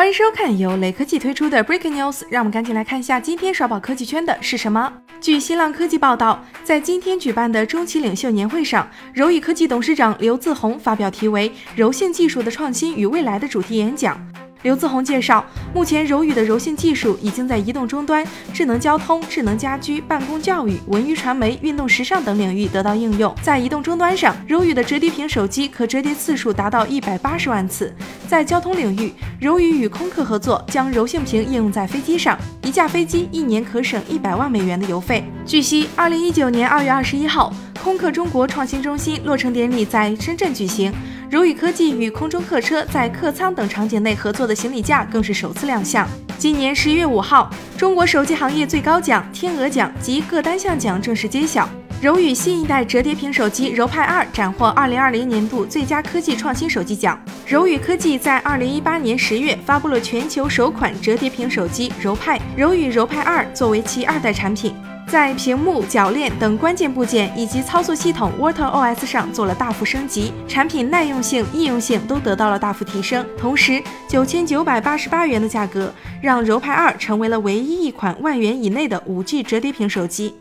[0.00, 4.90] 欢迎收看由雷科技推出的 Breaking News，让我们赶紧来看一下今天刷爆科技圈的是什么。
[5.20, 14.18] 据新浪科技报道，在今天举办的中期领袖年会上，柔宇科技董事长刘自宏发表题为“柔性技术的创新与未来”的主题演讲。
[14.62, 15.44] 刘自宏介绍，
[15.74, 23.34] 目前柔宇的柔性技术已经在移动终端、智能交通、智能家居、办公教育、文娱传媒、运动时尚等领域得到应用。
[23.42, 27.94] 在移动终端上，柔宇的折叠屏手机可折叠次数达到一百八十万次。
[28.28, 35.24] 在交通领域，柔宇与空客合作，将柔性屏应用在飞机上，一架飞机一年可省一百万美元的油费。
[35.46, 37.50] 据悉，二零一九年二月二十一号，
[37.82, 40.92] 空客中国创新中心落成典礼在深圳举行。
[41.30, 46.06] 柔宇科技与空中客车在客舱等场景内合作的行李架更是首次亮相。
[46.36, 51.66] 今年十一月五号，中国手机行业最高奖天鹅奖及各单项奖正式揭晓。
[52.00, 57.20] 柔宇新一代折叠屏手机柔派二斩获二零二零年度最佳科技创新手机奖。
[57.46, 64.74] 柔宇科技在二零一八年十月发布了全球首款折叠屏手机柔派，柔宇柔派二作为其二代产品。
[65.06, 73.26] 在屏幕、铰链等关键部件以及操作系统 Water OS 上做了大幅升级，产品耐用性、易用性都得到了大幅提升。
[73.36, 75.92] 同时，九千九百八十八元的价格
[76.22, 80.34] 让柔派二成为了唯一一款万元以内的五 G 折叠屏手机。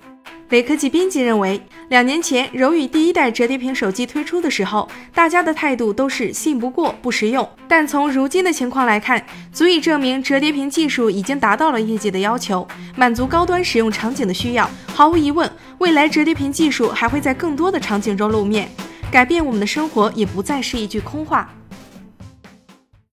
[0.50, 7.48] 雷科技编辑认为，两年前柔宇第一代折叠屏手机推出的时候，大家的态度都是信不过、不实用。
[7.68, 14.68] 但从如今的情况来看，足以证明折叠屏技术已经达到了业界的要求，满足高端使用场景的需要。
[14.88, 18.68] 毫无疑问，未来折叠屏技术还会在更多的场景中露面，
[19.12, 21.48] 改变我们的生活也不再是一句空话。